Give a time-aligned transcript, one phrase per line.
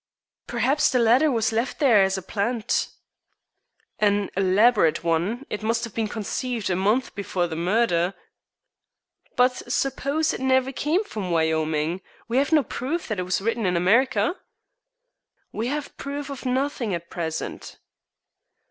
[0.47, 2.87] "Perhaps the letter was left there as a plant."
[3.99, 5.45] "An elaborate one.
[5.47, 8.15] It must have been conceived a month before the murder."
[9.35, 12.01] "But suppose it never came from Wyoming.
[12.27, 14.37] We have no proof that it was written in America."
[15.51, 17.77] "We have proof of nothing at present."